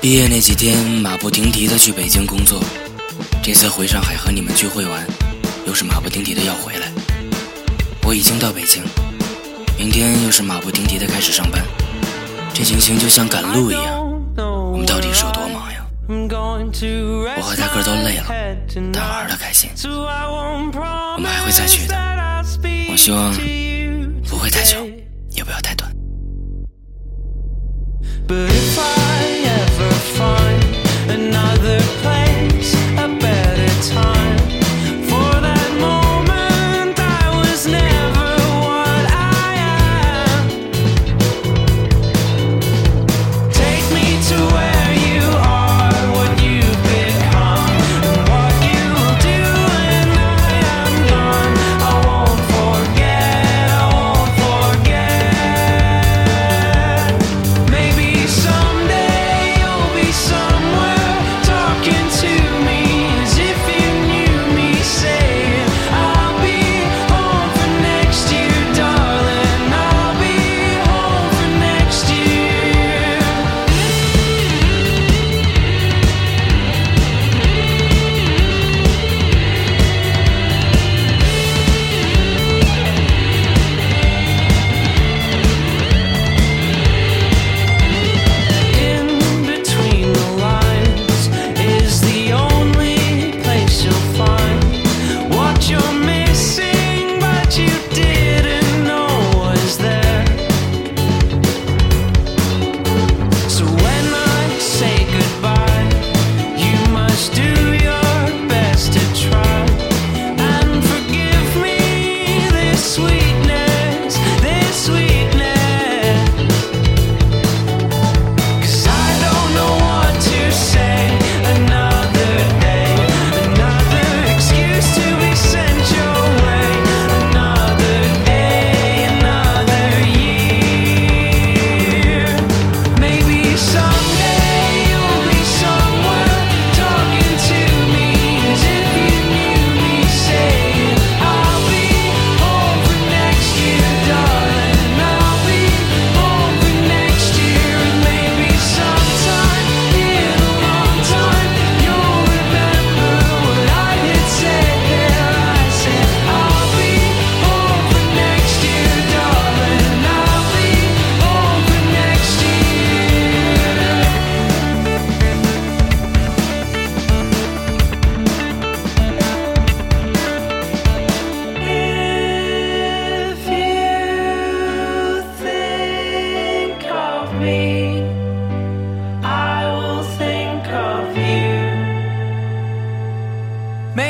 [0.00, 2.62] 毕业那几天，马不停蹄的去北京工作。
[3.42, 5.04] 这次回上海和你们聚会完，
[5.66, 6.92] 又是马不停蹄的要回来。
[8.04, 8.82] 我已经到北京，
[9.76, 11.60] 明天又是马不停蹄的开始上班。
[12.54, 13.95] 这情形就像赶路一样，
[16.58, 18.24] 我和大哥都累了，
[18.92, 19.70] 但玩的开心。
[19.84, 21.94] 我们还会再去的，
[22.90, 23.32] 我希望
[24.28, 24.86] 不会太久，
[25.30, 25.95] 也不要太短。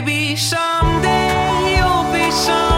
[0.00, 2.77] Maybe someday you'll be someone.